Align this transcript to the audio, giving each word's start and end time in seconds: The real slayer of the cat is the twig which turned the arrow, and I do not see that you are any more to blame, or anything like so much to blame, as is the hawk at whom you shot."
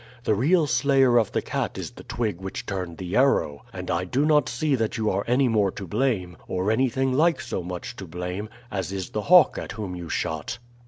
The 0.23 0.33
real 0.33 0.65
slayer 0.65 1.19
of 1.19 1.31
the 1.31 1.43
cat 1.43 1.77
is 1.77 1.91
the 1.91 2.01
twig 2.01 2.41
which 2.41 2.65
turned 2.65 2.97
the 2.97 3.15
arrow, 3.15 3.63
and 3.71 3.91
I 3.91 4.03
do 4.03 4.25
not 4.25 4.49
see 4.49 4.73
that 4.73 4.97
you 4.97 5.11
are 5.11 5.23
any 5.27 5.47
more 5.47 5.69
to 5.73 5.85
blame, 5.85 6.37
or 6.47 6.71
anything 6.71 7.13
like 7.13 7.39
so 7.39 7.61
much 7.61 7.95
to 7.97 8.07
blame, 8.07 8.49
as 8.71 8.91
is 8.91 9.11
the 9.11 9.21
hawk 9.29 9.59
at 9.59 9.73
whom 9.73 9.95
you 9.95 10.09
shot." 10.09 10.57